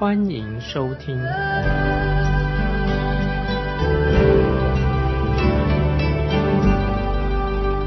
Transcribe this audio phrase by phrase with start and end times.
[0.00, 1.14] 欢迎收听。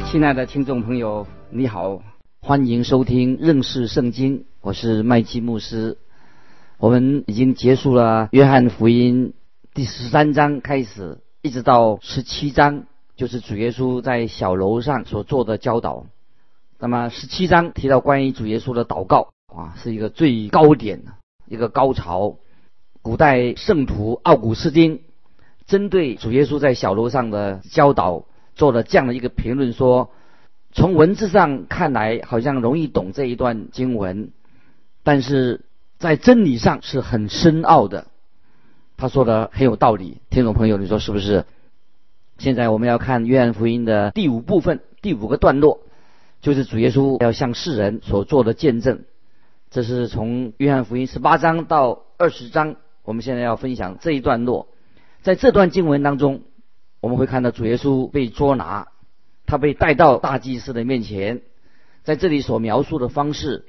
[0.06, 2.04] 亲爱的听众朋友，你好，
[2.40, 5.98] 欢迎收听认识圣经，我是麦基牧师。
[6.78, 9.34] 我们已经结束了约翰福音
[9.74, 12.84] 第十三章开始，一直到十七章。
[13.16, 16.06] 就是主耶稣在小楼上所做的教导。
[16.78, 21.02] 那么十七章提到关于主耶稣的祷告啊，是一个最高点，
[21.46, 22.38] 一个高潮。
[23.02, 25.02] 古代圣徒奥古斯丁
[25.68, 30.12] 针对主耶稣在小楼上的教导做了这样的一个评论说：
[30.72, 34.32] 从文字上看来好像容易懂这一段经文，
[35.04, 35.66] 但是
[36.00, 38.08] 在真理上是很深奥的。
[38.96, 41.46] 他说的很有道理，听众朋友，你说是不是？
[42.38, 45.82] 现在我们要看约翰福音的第五部分第五个段落，
[46.42, 49.04] 就是主耶稣要向世人所做的见证。
[49.74, 54.68] 这是从约翰福音十八章到二十章，我们现在要分享这一段落。
[55.24, 56.44] 在这段经文当中，
[57.02, 58.90] 我们会看到主耶稣被捉拿，
[59.48, 61.42] 他被带到大祭司的面前。
[62.04, 63.66] 在这里所描述的方式，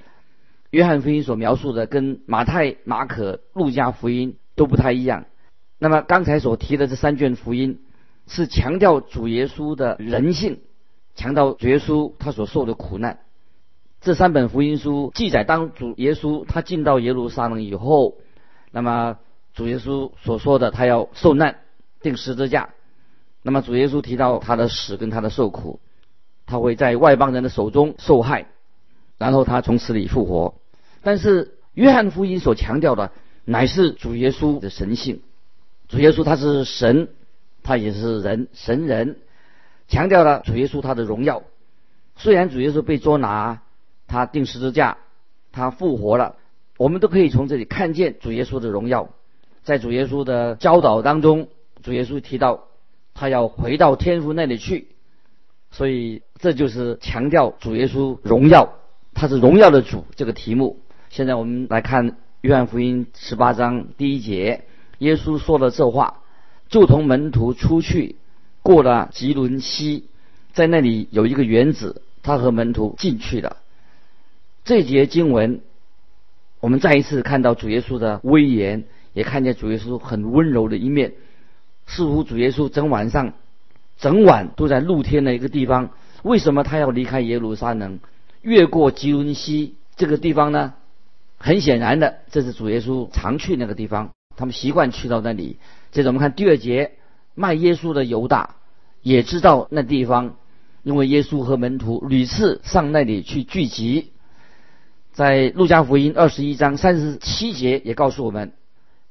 [0.69, 5.25] 约翰福音所描述的跟马太、马可、路加福音都不太一样。
[5.79, 7.81] 那么刚才所提的这三卷福音。
[8.27, 10.61] 是强调主耶稣的人性，
[11.15, 13.21] 强调主耶稣他所受的苦难。
[14.05, 18.17] 这三本福音书记载，当主耶稣他进到耶路撒冷以后，
[18.71, 19.17] 那么
[19.55, 21.61] 主耶稣所说的他要受难、
[22.03, 22.69] 定十字架。
[23.43, 25.81] 那么主耶稣提到他的死跟他的受苦，
[26.45, 28.47] 他会在外邦人的手中受害，
[29.17, 30.55] 然后他从死里复活。
[31.03, 33.11] 但是约翰福音所强调的
[33.47, 35.23] 乃是主耶稣的神性，
[35.89, 37.09] 主耶稣他是神。
[37.67, 39.17] 他也是人，神人，
[39.89, 41.43] 强调了主耶稣他的荣耀。
[42.15, 43.63] 虽然主耶稣被捉拿，
[44.07, 44.99] 他钉十字架，
[45.53, 46.37] 他复活了，
[46.79, 49.11] 我们都可以从这里看见主耶稣的荣耀。
[49.63, 51.49] 在主耶稣的教导当中，
[51.83, 52.65] 主耶稣提到
[53.15, 54.89] 他要回到天父那里去，
[55.71, 58.75] 所以这就是强调主耶稣荣耀，
[59.15, 60.79] 他是荣耀的主这个题目。
[61.11, 64.65] 现在我们来看约翰福音十八章第一节，
[64.99, 66.21] 耶稣说了这话。
[66.67, 68.17] 就同门徒出去，
[68.63, 70.09] 过了吉伦西，
[70.55, 73.59] 在那里有一个园子，他和门徒进去了。
[74.65, 75.61] 这节经文，
[76.61, 81.13] 我们再一次看到主耶稣的威严，也看见主耶稣很温柔的一面。
[81.87, 83.35] 似乎主耶稣整晚上、
[83.99, 85.91] 整晚都在露天的一个地方。
[86.23, 88.01] 为什么他要离开耶路撒冷，
[88.41, 90.73] 越过吉伦西这个地方呢？
[91.37, 95.59] 很显然的，这是主耶稣常去那个地方，他们习惯去到那里。
[95.93, 96.93] 接着我们看第二节，
[97.35, 98.55] 卖耶稣的犹大
[99.03, 100.37] 也知道那地方，
[100.83, 104.13] 因为耶稣和门徒屡次上那里去聚集。
[105.15, 108.53] 在路加福音二十一章三十七节也告诉我们，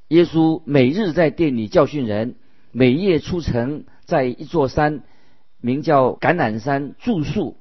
[0.10, 2.36] 耶稣每日在店里教训人，
[2.74, 5.04] 每夜出城，在一座山
[5.62, 7.56] 名叫橄榄山住宿。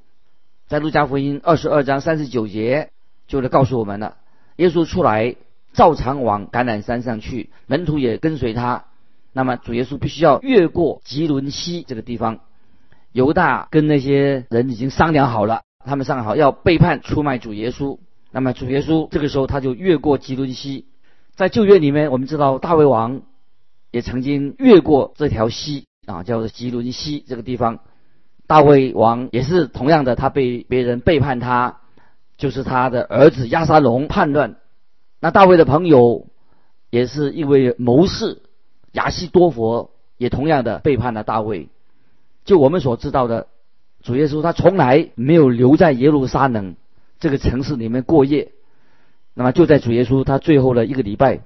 [0.66, 2.90] 在路加福音二十二章三十九节
[3.28, 4.16] 就来告诉我们了，
[4.56, 5.36] 耶稣出来
[5.72, 8.86] 照常往橄榄山上去，门徒也跟随他。
[9.32, 12.40] 那么主耶稣必须要越过吉伦西这个地方，
[13.12, 18.00] 犹大跟那些人已经商量好了，他们商量好要背叛出卖主耶稣。
[18.32, 20.86] 那么主耶稣这个时候他就越过吉伦西，
[21.36, 23.22] 在旧约里面我们知道大卫王
[23.90, 27.78] 也曾经越过这条溪啊，叫做吉伦西这个地方。
[28.46, 31.80] 大卫王也是同样的，他被别人背叛他，
[32.36, 34.56] 就是他的儿子亚沙龙叛乱。
[35.20, 36.26] 那大卫的朋友
[36.90, 38.42] 也是一位谋士。
[38.92, 41.68] 亚西多佛也同样的背叛了大卫。
[42.44, 43.46] 就我们所知道的，
[44.02, 46.74] 主耶稣他从来没有留在耶路撒冷
[47.22, 48.50] 这个城市里面过夜。
[49.32, 51.42] 那么就在主耶稣他最后的一个礼拜，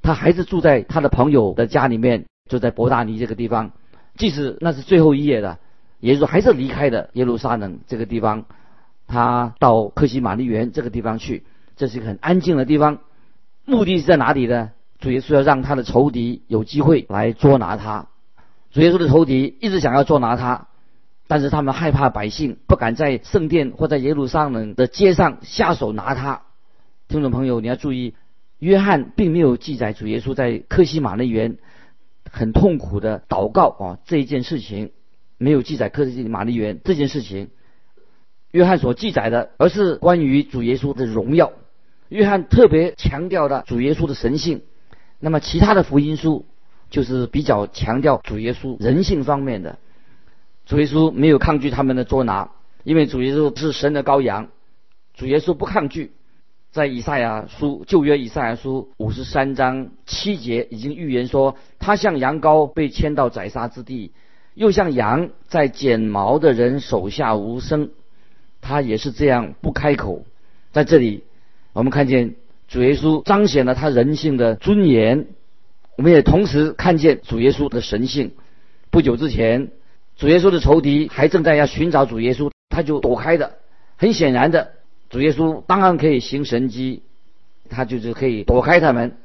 [0.00, 3.72] 他还是住在他的朋友的家里面，就在伯大尼这个地方。
[4.16, 5.58] 即使那是最后一夜了，
[6.00, 8.46] 耶稣还是离开了耶路撒冷这个地方，
[9.06, 11.44] 他到克西玛丽园这个地方去。
[11.76, 13.00] 这是一个很安静的地方，
[13.66, 14.70] 目的是在哪里呢？
[14.98, 18.06] 主耶稣要让他的仇敌有机会来捉拿他。
[18.70, 20.67] 主耶稣的仇敌一直想要捉拿他，
[21.28, 26.42] 但是他们害怕百姓，不敢在圣殿或在耶路撒冷的街上下手拿他。
[27.06, 28.14] 听众朋友，你要注意，
[28.58, 31.58] 约翰并没有记载主耶稣在克西马内园
[32.30, 34.90] 很痛苦的祷告啊这一件事情，
[35.36, 37.50] 没有记载克西马内园这件事情。
[38.50, 41.52] 约翰所记载的，而是关于主耶稣的荣耀。
[42.08, 44.62] 约翰特别强调了主耶稣的神性。
[45.20, 46.46] 那么其他的福音书
[46.88, 49.78] 就是比较强调主耶稣人性方面的。
[50.68, 52.50] 主耶稣没有抗拒他们的捉拿，
[52.84, 54.48] 因为主耶稣是神的羔羊。
[55.14, 56.12] 主耶稣不抗拒。
[56.70, 64.12] 在以赛亚书旧约以赛亚书五十三章七节已经预言说，他像羊羔被牵到宰杀之地，
[64.52, 67.88] 又像羊在剪毛的人手下无声。
[68.60, 70.26] 他也是这样不开口。
[70.70, 71.24] 在这里，
[71.72, 72.34] 我们看见
[72.68, 75.28] 主耶稣彰显了他人性的尊严，
[75.96, 78.32] 我们也同时看见主耶稣的神性。
[78.90, 79.70] 不久之前，
[80.18, 83.54] 主耶稣的仇敌还正在要寻找主耶稣，他就躲开的。
[83.96, 84.72] 很显然的，
[85.08, 87.02] 主耶稣当然可以行神迹，
[87.70, 89.16] 他就是可以躲开他们。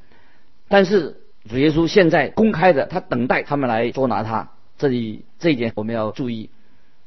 [0.70, 1.18] 但是
[1.50, 4.52] 主耶稣现在公开的，他等待他们来捉拿他。
[4.78, 6.50] 这里这一点我们要注意。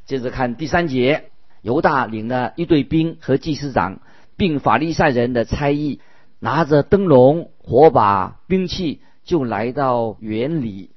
[0.05, 1.31] 接着看第三节。
[1.63, 3.99] 犹大领了一队兵和祭司长，
[4.37, 5.99] 并法利赛人的差役，
[6.39, 10.91] 拿着灯笼、火把、兵器，就来到园里。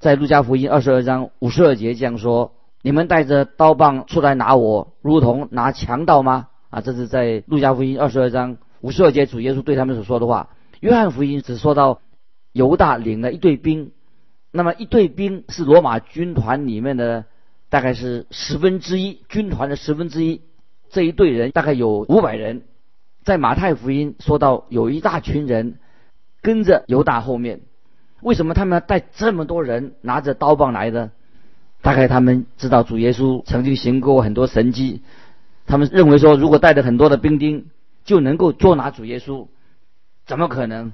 [0.00, 10.48] 在路加福音二十二章五十二节这样说：“你们带着刀棒出来拿我，如同拿强盗吗？”啊，这是在路加福音二十二章五十二节主耶稣对他们所说的话。
[10.80, 12.00] 约翰福音只说到
[12.52, 13.92] 犹大领了一队兵，
[14.50, 17.26] 那么一队兵是罗马军团里面的。
[17.68, 20.40] 大概是十分之一军团的十分之一，
[20.88, 22.62] 这一队人大概有五百人。
[23.22, 25.78] 在马太福音说到有一大群人
[26.42, 27.60] 跟着犹大后面，
[28.22, 31.10] 为什么他们要带这么多人拿着刀棒来的？
[31.82, 35.02] 大概他们知道主耶稣曾经行过很多神迹，
[35.66, 37.66] 他们认为说如果带着很多的兵丁
[38.04, 39.46] 就能够捉拿主耶稣，
[40.26, 40.92] 怎么可能？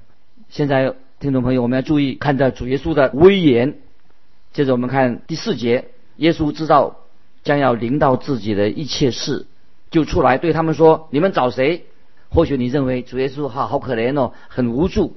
[0.49, 3.79] 现在听众朋友，我们要注意看到主耶稣的威严。
[4.53, 5.91] 接着我们看第四节。
[6.17, 6.97] 耶稣知道
[7.43, 9.45] 将要临到自己的一切事，
[9.91, 11.85] 就出来对他们说：“你们找谁？”
[12.33, 15.17] 或许你认为主耶稣哈好可怜哦，很无助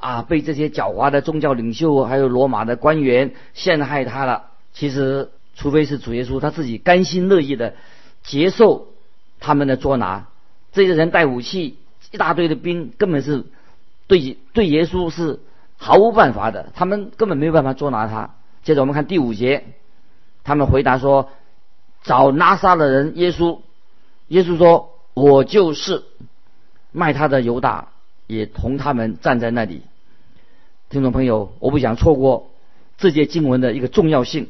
[0.00, 4.50] 啊，被这些狡猾的宗教领袖还有罗马的官员陷害他了。
[4.72, 7.74] 其实，除非是主耶稣他自己甘心乐意的
[8.22, 8.88] 接受
[9.40, 10.28] 他们的捉拿，
[10.72, 11.78] 这些人带武器，
[12.10, 13.44] 一大堆的兵，根本是
[14.06, 15.40] 对对耶稣是
[15.76, 18.34] 毫无办法的，他们根本没有办法捉拿他。
[18.62, 19.64] 接着我们看第五节。
[20.44, 21.30] 他们回答说
[22.04, 23.58] ：“找拉撒的人耶稣。”
[24.28, 26.04] 耶稣说：“我就是。”
[26.92, 27.88] 卖他的犹大
[28.26, 29.82] 也同他们站在那里。
[30.90, 32.50] 听众朋友，我不想错过
[32.98, 34.48] 这节经文的一个重要性。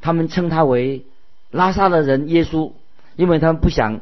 [0.00, 1.04] 他们称他为
[1.50, 2.72] 拉萨的人耶稣，
[3.16, 4.00] 因为他们不想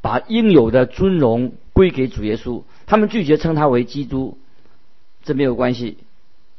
[0.00, 4.38] 把应有的尊荣归给主耶稣，他们拒绝称他为基督。
[5.24, 5.98] 这没有关系，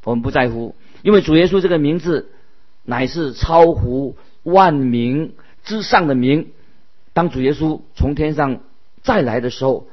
[0.04, 2.30] 我们不在乎，因为主耶稣这个名字。
[2.86, 5.34] 乃是超乎万名
[5.64, 6.48] 之上的名。
[7.14, 8.62] 当主耶稣从天上
[9.04, 9.86] 再来的时候，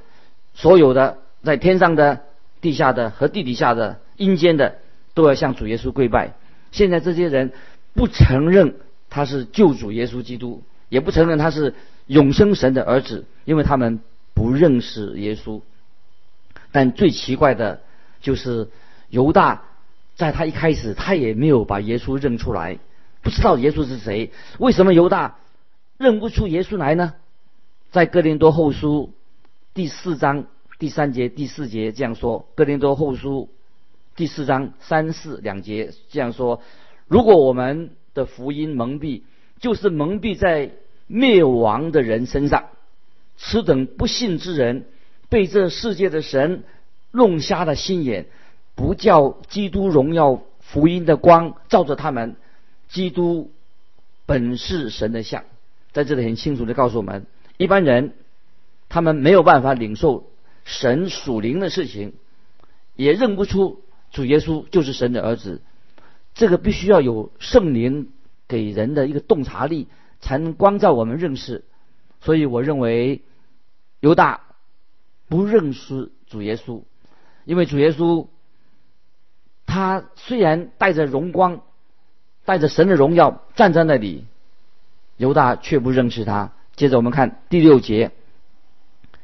[0.54, 2.24] 所有的在天上的、
[2.60, 4.78] 地下的和地底下的阴间的，
[5.14, 6.34] 都要向主耶稣跪拜。
[6.72, 7.52] 现在这些人
[7.94, 8.74] 不承认
[9.08, 11.74] 他是救主耶稣基督，也不承认他是
[12.06, 14.00] 永生神的儿子，因为他们
[14.34, 15.60] 不认识耶稣。
[16.72, 17.80] 但最奇怪的
[18.20, 18.68] 就是
[19.08, 19.62] 犹大，
[20.16, 22.80] 在他一开始他也没有把耶稣认出来。
[23.22, 24.32] 不知道耶稣是谁？
[24.58, 25.36] 为什么犹大
[25.96, 27.14] 认不出耶稣来呢？
[27.92, 29.14] 在哥林多后书
[29.74, 30.46] 第四章
[30.78, 33.48] 第三节、第四节这样说：哥林多后书
[34.14, 36.60] 第四章三四两节这样说：
[37.08, 39.22] 如果我们的福音蒙蔽，
[39.58, 40.72] 就是蒙蔽在
[41.06, 42.66] 灭亡的人身上。
[43.38, 44.86] 此等不信之人，
[45.28, 46.64] 被这世界的神
[47.10, 48.26] 弄瞎了心眼，
[48.74, 52.36] 不叫基督荣耀福音的光照着他们。
[52.88, 53.50] 基督
[54.26, 55.44] 本是神的像，
[55.92, 58.14] 在这里很清楚的告诉我们：一般人
[58.88, 60.30] 他们没有办法领受
[60.66, 62.12] 神属灵的事情，
[62.94, 65.62] 也认不出主耶稣就是神的儿子。
[66.34, 68.10] 这个必须要有圣灵
[68.46, 69.88] 给人的一个洞察力，
[70.20, 71.64] 才能光照我们认识。
[72.20, 73.22] 所以我认为
[74.00, 74.42] 犹大
[75.28, 76.82] 不认识主耶稣，
[77.46, 78.26] 因为主耶稣
[79.64, 81.62] 他虽然带着荣光。
[82.46, 84.24] 带着神的荣耀站在那里，
[85.16, 86.52] 犹大却不认识他。
[86.76, 88.12] 接着我们看第六节，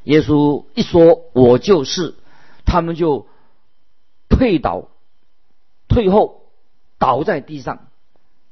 [0.04, 2.14] 耶稣一说“我就是”，
[2.66, 3.26] 他们就
[4.28, 4.88] 退倒、
[5.88, 6.42] 退后，
[6.98, 7.86] 倒在地上。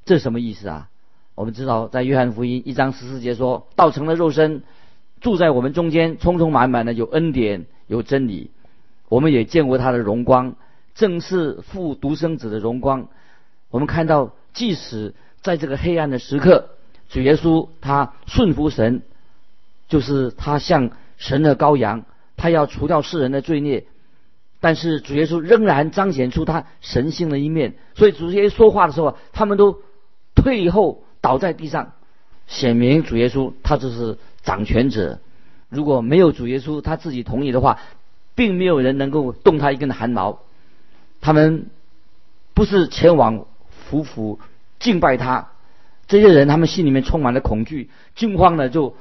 [0.04, 0.88] 这什么意思啊？
[1.34, 4.62] 我们知道，在约翰福音一章十四节说：“道成了肉身，
[5.20, 8.50] 住在我们中间，充充满满的有恩典有真理。”
[9.08, 10.54] 我们也见过他的荣光，
[10.94, 13.08] 正是父独生子的荣光。
[13.70, 16.70] 我们看到，即使在这个黑暗的时刻，
[17.08, 19.02] 主耶稣他顺服神，
[19.88, 20.90] 就是他向
[21.20, 22.02] 神的羔羊，
[22.36, 23.84] 他要除掉世人的罪孽。
[24.58, 29.80] 但是主耶稣仍然彰显出他神性的一面，所以主耶稣说话的时候，他们都
[30.34, 31.92] 退后倒在地上，
[32.46, 35.20] 显明主耶稣他就是掌权者。
[35.68, 37.78] 如果没有主耶稣他自己同意的话，
[38.34, 40.40] 并没有人能够动他一根汗毛。
[41.22, 41.70] 他们
[42.52, 43.46] 不是前往
[43.90, 44.38] 匍匐
[44.78, 45.52] 敬拜他，
[46.06, 48.94] 这些人他们心里面充满了恐惧，惊慌的就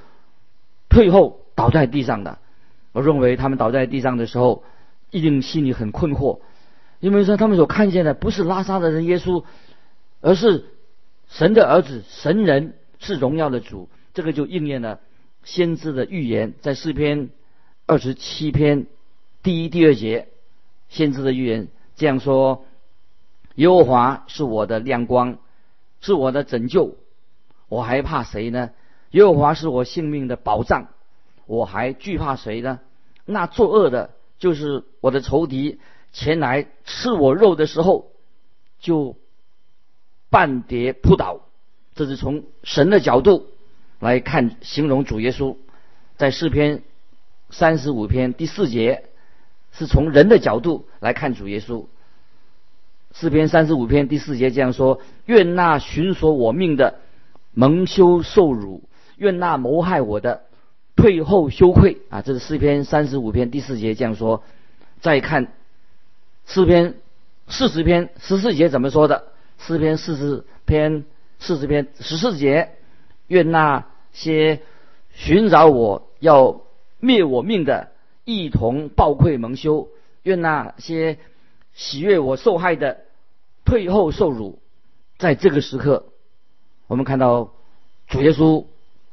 [0.89, 2.39] 退后倒在地上的。
[2.93, 4.63] 我认为他们倒在地上的时候。
[5.11, 6.39] 一定心里很困惑，
[6.99, 9.43] 因为说他们所看见的不是拉撒的人耶稣，
[10.21, 10.65] 而是
[11.27, 13.89] 神的儿子，神人是荣耀的主。
[14.13, 14.99] 这个就应验了
[15.43, 17.31] 先知的预言，在诗篇
[17.87, 18.85] 二十七篇
[19.41, 20.27] 第一、第二节，
[20.89, 22.65] 先知的预言这样说：
[23.55, 25.39] 耶和华是我的亮光，
[26.01, 26.97] 是我的拯救，
[27.67, 28.69] 我还怕谁呢？
[29.09, 30.89] 耶和华是我性命的保障，
[31.49, 32.79] 我还惧怕谁呢？
[33.25, 34.11] 那作恶的。
[34.37, 35.79] 就是我的仇敌
[36.13, 38.11] 前来吃我肉的时候，
[38.79, 39.17] 就
[40.29, 41.41] 半跌扑倒。
[41.93, 43.47] 这是从神的角度
[43.99, 45.57] 来看，形容主耶稣
[46.15, 46.83] 在诗篇
[47.49, 49.09] 三十五篇第四节，
[49.73, 51.87] 是从人的角度来看主耶稣。
[53.13, 56.99] 诗篇三十五篇第四节这样说：愿那寻索我命的
[57.51, 58.83] 蒙羞受辱，
[59.17, 60.43] 愿那谋害我的。
[60.99, 62.21] 退后羞愧啊！
[62.21, 64.43] 这是诗篇三十五篇第四节这样说。
[64.99, 65.53] 再看
[66.45, 66.95] 诗篇
[67.47, 69.31] 四十篇十四节怎么说的？
[69.59, 71.05] 诗篇四十篇
[71.39, 72.71] 四十篇十四节：
[73.27, 74.59] 愿那些
[75.13, 76.63] 寻找我要
[76.99, 77.91] 灭我命的，
[78.25, 79.87] 一同暴愧蒙羞；
[80.23, 81.17] 愿那些
[81.73, 83.05] 喜悦我受害的，
[83.63, 84.59] 退后受辱。
[85.17, 86.07] 在这个时刻，
[86.87, 87.51] 我们看到
[88.09, 88.65] 主耶稣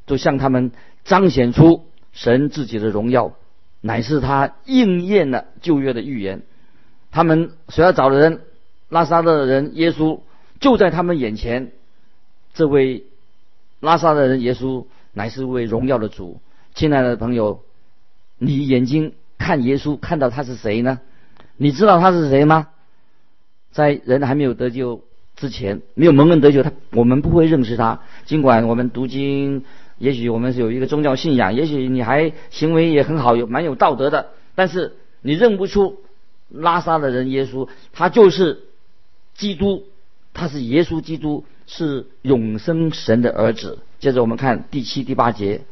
[0.09, 0.73] 就向他们。
[1.07, 3.33] 彰显出神自己的荣耀，
[3.81, 6.43] 乃是他应验了旧约的预言。
[7.13, 8.41] 他们所要找的人，
[8.89, 10.21] 拉萨的人耶稣
[10.59, 11.71] 就在他们眼前。
[12.55, 13.05] 这位
[13.79, 16.41] 拉萨的人耶稣乃是位荣耀的主。
[16.75, 17.63] 亲爱的朋友，
[18.39, 20.99] 你眼睛看耶稣，看到他是谁呢？
[21.57, 22.69] 你知道他是谁吗？
[23.71, 25.05] 在人还没有得救
[25.37, 28.01] 之前，没有蒙恩得救，他我们不会认识他。
[28.25, 29.65] 尽管我们读经。
[29.99, 36.01] 也许我们是有一个宗教信仰，也许你还行为也很好，有蛮有道德的，但是你认不出
[36.51, 38.65] 拉萨的人耶稣，他就是
[39.35, 39.85] 基督，
[40.35, 43.79] 他是耶稣基督，是永生神的儿子。
[43.99, 45.63] 接着我们看第七、第八节，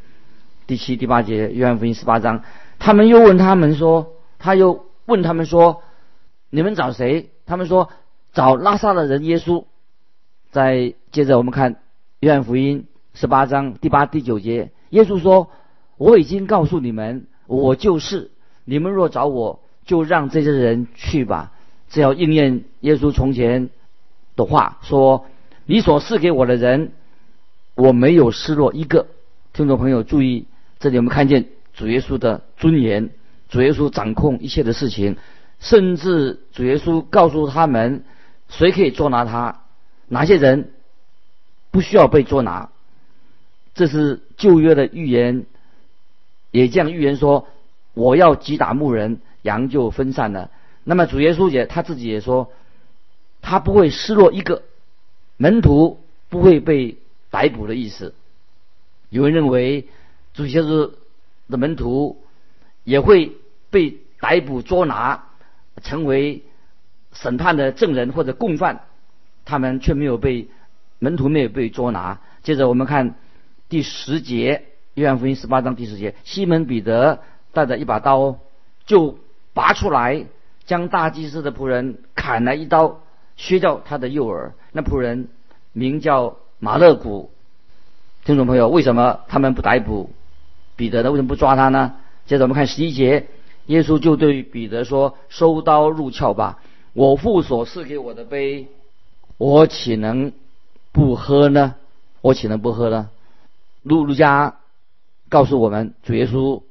[0.67, 2.43] 第七、第八节，约翰福音十八章，
[2.79, 5.83] 他们又问他们说，他又问他们说，
[6.49, 7.31] 你们找谁？
[7.45, 7.91] 他们说
[8.33, 9.65] 找拉萨的人耶稣。
[10.51, 11.77] 再接着我们看
[12.21, 12.87] 约翰福音。
[13.15, 15.49] 十八章第八、第九节，耶稣说
[15.97, 18.33] ：“我已经告诉你们，我就是。
[18.65, 21.53] 你们若找我，就让这些人去吧。
[21.89, 23.71] 只要应验耶稣从前
[24.35, 25.27] 的话，说：
[25.65, 26.91] 你所赐给我的人，
[27.77, 29.07] 我没有失落一个。
[29.53, 30.47] 听众朋友注意，
[30.81, 33.11] 这里我们看见主耶稣的尊严，
[33.49, 35.17] 主耶稣掌控一切的事情，
[35.61, 38.03] 甚至主耶稣告诉他们，
[38.49, 39.61] 谁可以捉拿他，
[40.09, 40.73] 哪些人
[41.71, 42.71] 不需要被捉拿。”
[43.75, 45.47] 这是旧约的预言，
[46.53, 47.49] 也这样预言说
[47.93, 50.53] ：“我要击打牧人，羊就分散了。”
[50.85, 52.53] 那么主耶稣也他自己也说，
[53.43, 54.63] 他不会失落一个
[55.37, 56.99] 门徒，不会被
[57.31, 58.15] 逮捕的意思。
[59.11, 59.89] 有人认为
[60.35, 60.93] 主耶稣
[61.49, 62.23] 的门徒
[62.85, 63.33] 也会
[63.71, 65.25] 被逮捕捉拿，
[65.83, 66.45] 成为
[67.13, 68.83] 审判的证人或者共犯，
[69.45, 70.47] 他们却没有被
[71.01, 72.21] 门徒没有被捉拿。
[72.45, 73.17] 接着我们看。
[73.75, 77.19] 第十节，约翰福音十八章第十节，西门彼得
[77.53, 78.39] 带着一把刀，
[78.87, 79.19] 就
[79.53, 80.27] 拔出来，
[80.65, 83.01] 将大祭司的仆人砍了一刀，
[83.37, 84.53] 削掉他的右耳。
[84.71, 85.29] 那仆人
[85.73, 87.33] 名叫马勒古。
[88.25, 90.11] 听众朋友，为什么他们不逮捕
[90.77, 91.11] 彼得呢？
[91.11, 91.97] 为什么不抓他呢？
[92.27, 93.27] 接着我们看十一节，
[93.67, 96.61] 耶稣就对彼得说：“收刀入鞘吧！
[96.93, 98.69] 我父所赐给我的杯，
[99.37, 100.31] 我岂能
[100.93, 101.75] 不喝呢？
[102.21, 103.11] 我岂能不喝呢？”
[103.85, 104.57] 路路加
[105.29, 106.63] 告诉我们，主耶稣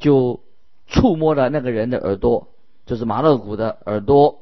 [0.00, 0.40] 就
[0.88, 2.48] 触摸了那个人的耳朵，
[2.86, 4.40] 就是马勒古的耳朵，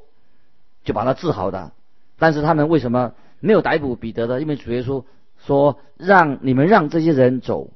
[0.84, 1.72] 就把他治好的。
[2.18, 4.40] 但是他们为什么没有逮捕彼得呢？
[4.40, 5.04] 因为主耶稣
[5.44, 7.70] 说让你们让这些人走。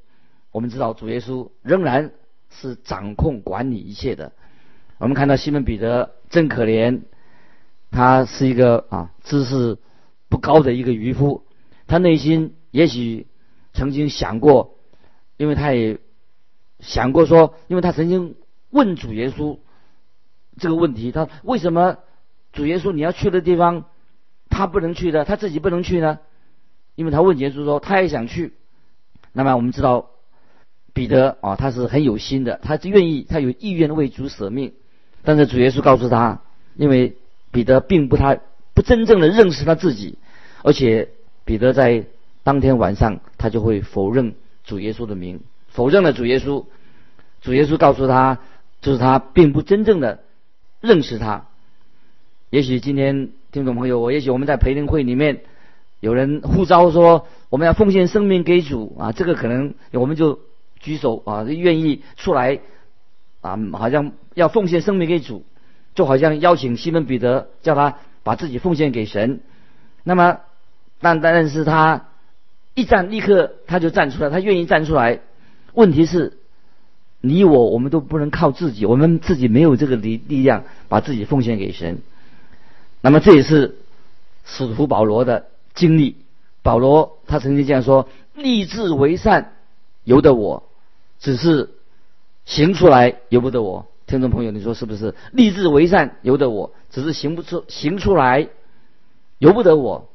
[0.52, 2.12] 我们知道主耶稣仍然
[2.48, 4.32] 是掌控管理一切的。
[4.98, 7.02] 我们看到西门彼得真可怜，
[7.90, 9.76] 他是一个啊知识
[10.28, 11.42] 不高的一个渔夫，
[11.86, 13.26] 他内心也许
[13.76, 14.76] 曾经想过，
[15.36, 15.98] 因为他也
[16.80, 18.34] 想过说，因为他曾经
[18.70, 19.58] 问主耶稣
[20.58, 21.98] 这个问题，他为什么
[22.52, 23.84] 主耶稣你要去的地方，
[24.48, 26.18] 他不能去的，他自己不能去呢？
[26.94, 28.54] 因为他问耶稣说，他也想去。
[29.34, 30.08] 那么我们知道
[30.94, 34.72] 彼得啊，他是很有心的，他愿意，他有意愿为主舍命。
[35.22, 36.40] 但是主耶稣告诉他，
[36.76, 37.16] 因为
[37.52, 38.38] 彼得并不他
[38.72, 40.16] 不真正的认识他自己，
[40.62, 41.10] 而且
[41.44, 42.06] 彼得在
[42.46, 46.64] 当天晚上他就会否认主耶稣的名，否认了主耶稣。
[47.40, 48.38] 主耶稣告诉他，
[48.80, 50.20] 就是他并不真正的
[50.80, 51.46] 认识他。
[52.50, 55.40] 也许今天听众朋友，我也许我们在培灵会里面。
[55.98, 60.38] 有人呼召说我们要奉献生命给主啊，这个可能我们就
[60.78, 62.60] 举手啊，愿意出来
[63.40, 65.44] 啊，好像要奉献生命给主，
[65.96, 69.40] 就好像邀请西门彼得叫他把自己奉献给神。
[70.04, 70.38] 那么，
[71.00, 72.06] 但但是他
[72.76, 75.20] 一站立刻他就站出来，他愿意站出来。
[75.72, 76.34] 问题是，
[77.22, 81.98] 你我我们都不能靠自己，我们自己没有这个力力量把自己奉献给神。
[83.00, 83.76] 那么这也是
[84.44, 85.46] 使徒保罗的。
[85.74, 86.16] 经历，
[86.62, 89.52] 保罗他曾经这样说：“立志为善，
[90.04, 90.62] 由得我；
[91.18, 91.70] 只是
[92.44, 95.14] 行出来，由不得我。”听众朋友，你说是不是？
[95.32, 98.48] 立志为善，由得我；只是行不出，行出来，
[99.38, 100.08] 由不得我。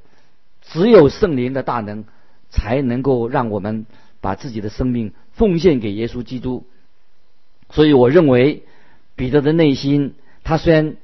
[0.62, 2.06] 只有圣灵的大能，
[2.52, 3.88] 才能够让我们
[4.20, 6.66] 把自己的生命奉献给耶稣基督。
[7.72, 8.64] 所以，我认为
[9.16, 10.98] 彼得的内心，他虽然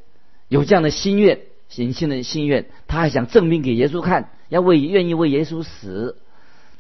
[0.50, 1.40] 有这样的心愿，
[1.76, 4.30] 隐性的心愿，他还想证明给耶稣看。
[4.50, 6.16] 要为愿意为耶稣死，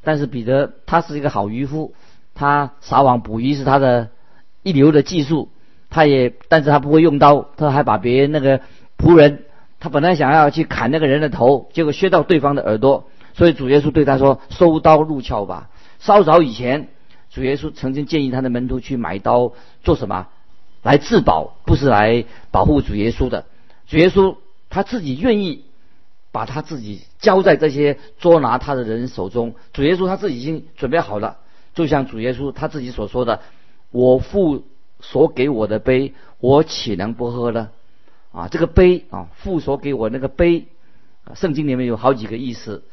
[0.02, 1.94] 但是彼得他是一个好渔夫，
[2.34, 4.10] 他撒网捕鱼是他的
[4.64, 5.50] 一流的技术，
[5.90, 8.62] 他也但是他不会用刀，他还把别人那个
[8.98, 9.44] 仆人，
[9.82, 15.70] 他本来想要去砍那个人的头，结果削到对方的耳朵，所以主耶稣对他说：“收刀入鞘吧。”
[16.02, 16.90] 稍早以前，
[17.30, 20.28] 主耶稣曾经建议他的门徒去买刀做什么？
[20.84, 23.46] 来自保，不是来保护主耶稣的。
[23.88, 24.36] 主耶稣
[24.70, 25.64] 他自己愿意。
[26.30, 29.56] 把他自己交在这些捉拿他的人手中。
[29.74, 31.38] 主耶稣他自己已经准备好了，
[31.74, 33.42] 就像主耶稣他自己所说的
[33.90, 34.64] ：“我父
[35.00, 37.70] 所给我的杯，我岂能不喝呢？”
[38.32, 40.68] 啊，这个杯啊，父所给我那个杯，
[41.34, 42.84] 圣经里面有好几个意思。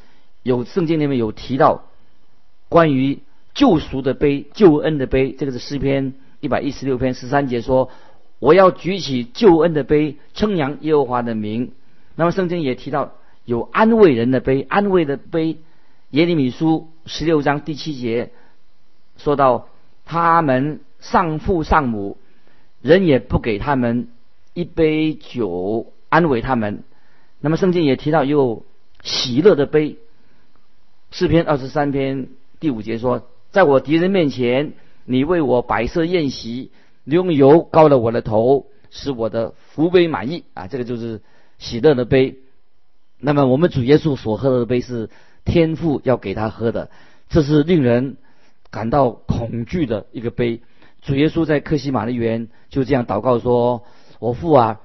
[0.45, 1.83] 有圣经里面有提到
[2.69, 3.19] 关于
[3.55, 7.91] 救赎的杯、救恩的杯，这个是诗篇一百一十六篇十三节说
[8.39, 11.73] ：“我要举起救恩的杯，称扬耶和华的名。”
[12.15, 13.15] 那么圣经也提到。
[13.47, 15.59] 有安慰人的悲，安慰的悲。
[16.09, 18.31] 耶利米书十六章第七节
[19.19, 19.69] 说到，
[20.07, 22.17] 他们丧父丧母，
[22.81, 24.09] 人也不给他们
[24.55, 26.85] 一杯酒安慰他们。
[27.39, 28.65] 那么圣经也提到有
[29.03, 29.99] 喜乐的悲。
[31.15, 32.27] 诗篇二十三篇
[32.59, 33.23] 第五节说，
[33.53, 34.73] 在我敌人面前，
[35.05, 36.73] 你为我摆设宴席，
[37.05, 40.67] 你用油膏了我的头，使我的福杯满意啊！
[40.67, 41.23] 这个就是
[41.59, 42.39] 喜乐的杯。
[43.21, 45.09] 那么我们主耶稣所喝的杯是
[45.45, 46.91] 天父要给他喝的，
[47.29, 48.17] 这是令人
[48.73, 50.63] 感到恐惧的一个杯。
[51.03, 53.85] 主耶稣在克西马的园就这样祷告说
[54.19, 54.81] ：“我父啊，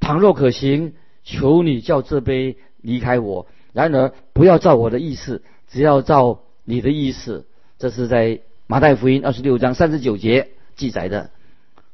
[0.00, 7.46] 倘若可行，求你叫这杯离开我；然而不要照我的意思，只要照你的意思。”
[7.78, 11.30] 这是在马太福音二十六章三十九节记载的。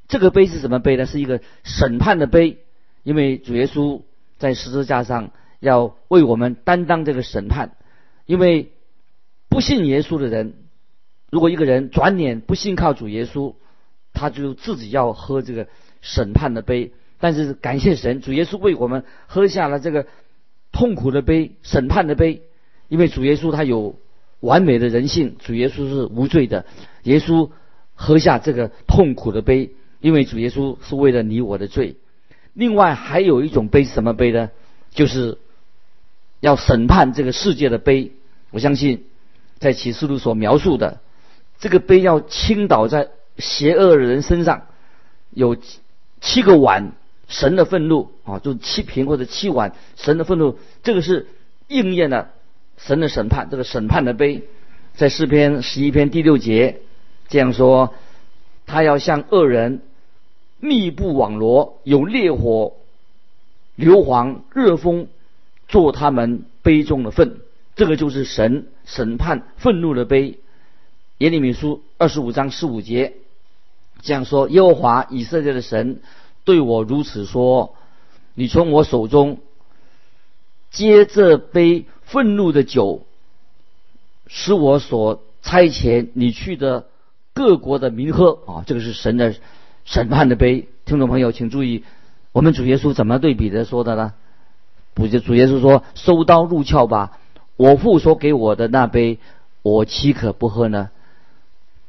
[0.09, 1.07] 这个杯是什么杯呢？
[1.07, 2.59] 是一个审判的杯，
[3.03, 4.03] 因为主耶稣
[4.39, 5.31] 在十字架上。
[5.61, 7.73] 要为我们担当这个审判，
[8.27, 8.71] 因为
[9.49, 10.55] 不信耶稣的人，
[11.33, 13.57] 如果一个人转脸不信靠主耶稣，
[14.13, 15.67] 他就自己要喝这个
[16.01, 16.93] 审判的杯。
[17.19, 20.07] 但是感谢神，主耶稣为我们喝下了这个
[20.73, 22.43] 痛苦的杯、审判的杯。
[22.89, 23.97] 因为主耶稣他有
[24.41, 26.65] 完美的人性，主耶稣是无罪的。
[27.03, 27.51] 耶稣
[27.95, 31.97] 喝下这个痛苦的杯，因为主耶稣是为了你我的罪。
[32.55, 34.51] 另外还有一种杯是什么杯呢？
[34.91, 35.39] 就是。
[36.41, 38.13] 要审判这个世界的杯，
[38.53, 39.07] 我相信，
[39.59, 41.01] 在启示录所描述的
[41.59, 44.69] 这个杯要倾倒在邪恶的人身上，
[45.31, 45.57] 有
[46.21, 46.93] 七个碗，
[47.29, 51.29] 神的愤怒啊，就七瓶或者七碗，神的愤怒，这个是
[51.69, 52.31] 应验了
[52.77, 53.49] 神的审判。
[53.51, 54.43] 这个审判的杯，
[54.95, 56.81] 在诗篇十一篇第六节
[57.29, 57.95] 这样说：
[58.67, 59.83] 他要向恶人
[60.59, 62.73] 密布网罗，有烈火、
[63.77, 65.07] 硫磺、热风。
[65.71, 67.41] 做他们杯中的粪，
[67.77, 70.39] 这个就是神审判愤怒的杯。
[71.19, 73.13] 耶利米书二十五章十五节
[74.01, 76.01] 这样说：耶和华以色列的神
[76.45, 77.75] 对我如此说：
[78.35, 79.39] 你从我手中
[80.71, 83.07] 接这杯愤怒的酒，
[84.27, 86.87] 使我所差遣你去的
[87.35, 88.65] 各国的民喝啊！
[88.67, 89.35] 这个是神的
[89.85, 90.69] 审判的杯。
[90.85, 91.85] 听众朋友，请注意，
[92.33, 94.15] 我们主耶稣怎么对彼得说的呢？
[94.95, 97.19] 主主耶稣说：“收刀入鞘吧！
[97.57, 99.19] 我父所给我的那杯，
[99.63, 100.91] 我岂可不喝呢？”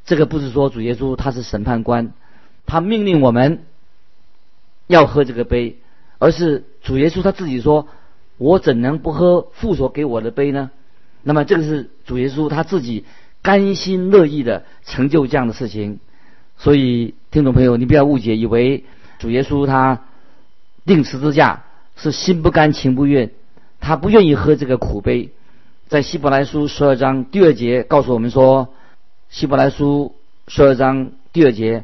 [0.06, 2.14] 这个不是说主耶稣他是审判官，
[2.66, 3.64] 他命令我们
[4.90, 5.78] 要喝这个杯，
[6.18, 7.88] 而是主耶稣他自己说
[8.38, 10.72] ：“我怎能不喝父所给我的杯呢？”
[11.24, 13.06] 那么这个是主耶稣他自己
[13.42, 16.00] 甘心乐意的成就这样的事情。
[16.58, 18.84] 所以听众朋友，你不要误解，以为
[19.20, 20.02] 主耶稣他
[20.86, 21.64] 定十字架
[21.96, 23.32] 是心不甘情不愿，
[23.80, 25.30] 他不愿意喝这个苦杯。
[25.88, 28.74] 在希伯来书十二章第二节告诉我们说。
[29.32, 30.16] 希伯来书
[30.48, 31.84] 十二章第二节，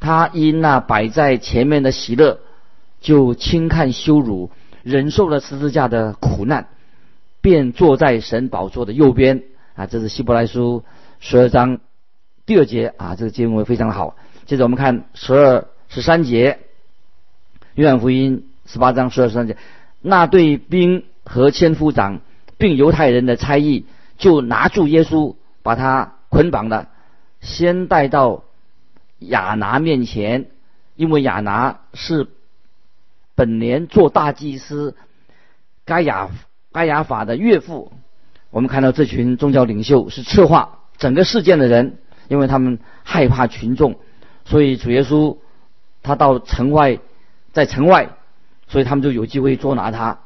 [0.00, 2.40] 他因那摆在前面的喜乐，
[3.00, 4.50] 就轻看羞辱，
[4.82, 6.66] 忍受了十字架的苦难，
[7.40, 9.42] 便坐在神宝座的右边。
[9.76, 10.82] 啊，这是希伯来书
[11.20, 11.78] 十二章
[12.46, 14.16] 第二节啊，这个经文非常的好。
[14.46, 16.58] 接着我们看十二十三节，
[17.74, 19.56] 约翰福音十八章十二十三节，
[20.00, 22.20] 那对兵和千夫长
[22.58, 23.84] 并犹太人的差役，
[24.18, 26.14] 就拿住耶稣，把他。
[26.30, 26.86] 捆绑了，
[27.40, 28.44] 先带到
[29.20, 30.46] 亚拿面前，
[30.96, 32.26] 因为亚拿是
[33.34, 34.96] 本年做大祭司
[35.84, 36.28] 该亚
[36.72, 37.92] 该亚法的岳父。
[38.50, 43.96] 我们看到这群宗教领袖是策划整个事件的人，因为他们害怕群众，
[44.44, 45.36] 所以主耶稣
[46.02, 46.98] 他到城外，
[47.52, 48.10] 在城外，
[48.66, 50.18] 所以他们就有机会捉拿他。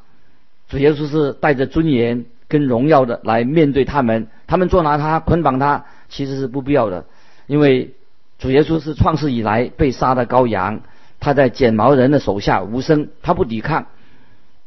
[0.67, 5.85] 主耶稣是带着尊严跟荣耀的来面对他们，他们捉拿他，捆绑他。
[6.07, 7.05] 其实是不必要的，
[7.45, 7.93] 因为
[8.37, 10.81] 主耶稣是创世以来被杀的羔羊，
[11.19, 13.87] 他在剪毛人的手下无声，他不抵抗，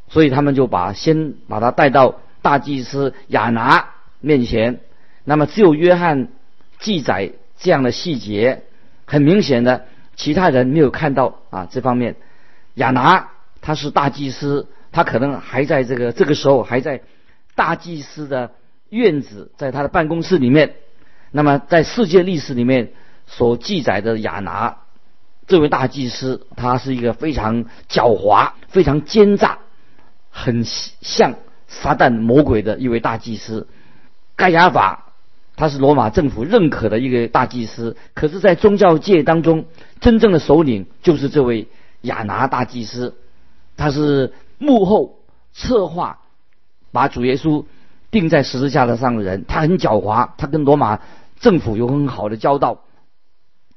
[0.08, 4.80] 所以他们就把先把他带到大祭司亚拿面前。
[5.24, 6.28] 那么只有约翰
[6.78, 8.62] 记载这样的细节，
[9.04, 9.84] 很明显的，
[10.16, 12.16] 其他人没有看到啊这方面。
[12.74, 13.28] 亚拿
[13.60, 17.02] 他是大祭司，他可能还在这个这个时候还在
[17.54, 18.52] 大祭司的
[18.88, 20.76] 院子，在他的办公室里面。
[21.30, 22.92] 那么，在世界历史里面
[23.28, 24.78] 所记载的亚拿
[25.46, 29.58] 这位大祭司，他是一个非常狡猾、非常奸诈、
[30.30, 31.34] 很像
[31.68, 33.68] 撒旦魔鬼的一位大祭司。
[34.34, 35.12] 盖亚法
[35.56, 39.66] 他是罗马政府认可的一个大祭司，可是，在宗教界当中，
[40.00, 41.68] 真正的首领就是这位
[42.00, 43.14] 亚拿大祭司。
[43.76, 45.18] 他是幕后
[45.52, 46.18] 策划
[46.92, 47.64] 把主耶稣
[48.10, 50.98] 钉在十字架的上的人，他很狡猾，他跟罗马。
[51.40, 52.80] 政府有很好的交道，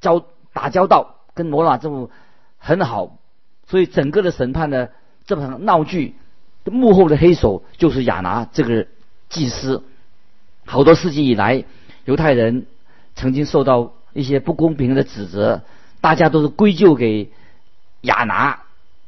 [0.02, 2.10] 交打交道，跟罗马政府
[2.58, 3.16] 很好，
[3.66, 4.88] 所以整个的审判呢，
[5.24, 6.16] 这场闹剧
[6.64, 8.86] 幕后的黑手就是亚拿这个
[9.30, 9.82] 祭司。
[10.66, 11.64] 好多世纪以来，
[12.04, 12.66] 犹太人
[13.14, 15.62] 曾经受到一些不公平的指责，
[16.00, 17.30] 大家都是归咎给
[18.02, 18.60] 亚拿、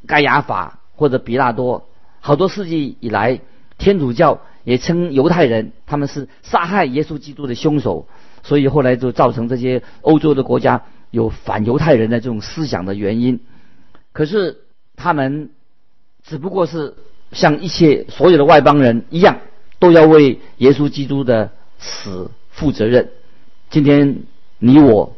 [0.07, 1.87] 该亚法或者比拉多。
[2.21, 3.41] 好多世纪以来，
[3.79, 8.09] 天主教也称犹太人他们是杀害耶稣基督的凶手。
[8.45, 13.41] 所以后来就造成这些欧洲的国家有反犹太人的这种思想的原因。
[14.13, 14.59] 可是
[14.95, 15.51] 他们
[16.23, 16.95] 只不过是
[17.33, 19.39] 像一切所有的外邦人一样，
[19.81, 23.11] 都要为耶稣基督的死负责任。
[23.71, 24.23] 今天
[24.59, 25.17] 你我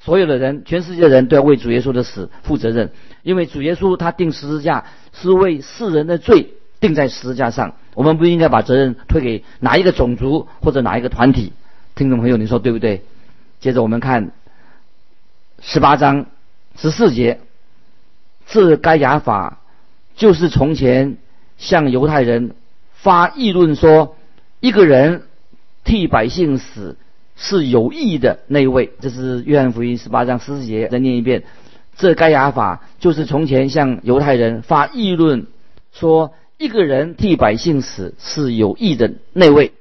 [0.00, 11.52] 所有的人，全世界的人都要为主耶稣的死负责任，因为主耶稣他定十字架是为世人的罪定在十字架上，我们不应该把责任推给哪一个种族或者哪一个团体。
[11.98, 13.02] 听众朋友，你说对不对？
[13.58, 14.30] 接着我们看
[15.60, 16.26] 十八章
[16.76, 17.40] 十四节，
[18.46, 19.58] 这该亚法
[20.14, 21.16] 就是从前
[21.56, 22.54] 向犹太人
[22.92, 24.14] 发议论说，
[24.60, 25.24] 一个人
[25.82, 26.96] 替百姓死
[27.34, 28.92] 是有益的那位。
[29.00, 31.42] 这是约翰福音十八章十四节，再念一遍。
[31.96, 35.48] 这该亚法就是从前向犹太人发议论
[35.90, 39.72] 说，一个人替百姓死是有益的那位。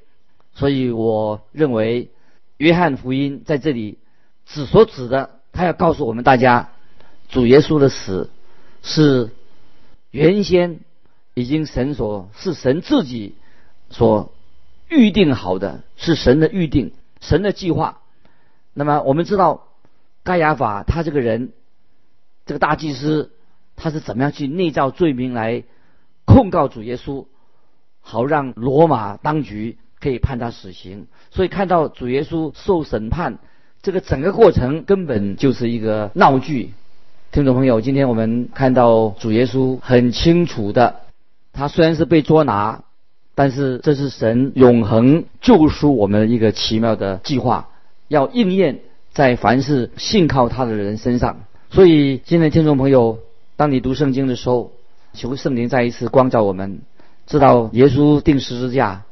[0.57, 2.09] 所以我认为，
[2.57, 3.99] 约翰福音在这里
[4.47, 6.71] 指所指的，他要告诉我们大家，
[7.29, 8.31] 主耶稣的死
[8.81, 9.29] 是
[10.09, 10.79] 原先
[11.35, 13.35] 已经神所是神自己
[13.91, 14.33] 所
[14.89, 16.91] 预定好的，是神的预定，
[17.21, 18.01] 神的计划。
[18.73, 19.67] 那么我们知道，
[20.23, 21.53] 盖亚法他这个人，
[22.47, 23.31] 这个大祭司，
[23.75, 25.65] 他是怎么样去内造罪名来
[26.25, 27.27] 控告主耶稣，
[28.01, 29.77] 好让罗马当局。
[30.07, 33.39] 可以判他死刑，所以看到主耶稣受审判，
[33.81, 36.71] 这个整个过程根本就是一个闹剧。
[37.31, 41.01] 听众朋友，今天我们看到主耶稣很清楚的，
[41.51, 42.83] 他虽然是被捉拿，
[43.35, 47.67] 但是这是神永恒救赎我们一个奇妙的计划，
[48.07, 48.79] 要应验
[49.11, 51.43] 在凡是信靠他的人身上。
[51.69, 53.19] 所以，今天听众朋友，
[53.57, 54.71] 当你读圣经的时候，
[55.13, 56.79] 求圣灵再一次光照我们，
[57.25, 59.03] 知道耶稣定十字架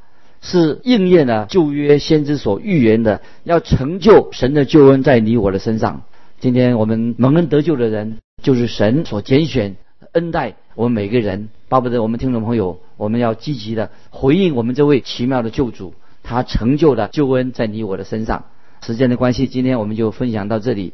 [0.45, 6.03] 是应验了旧约先知所预言的，要成就神的救恩在你我的身上。
[6.39, 9.75] 今天我们蒙恩得救的人，就是神所拣选
[10.11, 11.49] 恩待我们每个人。
[11.67, 18.45] 巴不得我们听众朋友，我们要积极的回应我们这位奇妙的救主，他成就的救恩在你我的身上。
[18.83, 20.93] 时间的关系，今天我们就分享到这里。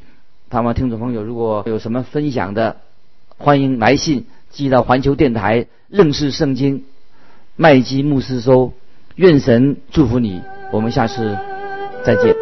[0.50, 2.78] 盼望听众朋友如果有什么分享的，
[3.38, 6.86] 欢迎来信寄到环球电台认识圣经
[7.58, 8.72] 麦基牧师收。
[9.22, 11.38] 愿神祝福你，我们下次
[12.04, 12.41] 再见。